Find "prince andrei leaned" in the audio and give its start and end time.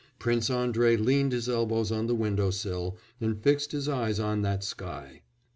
0.17-1.31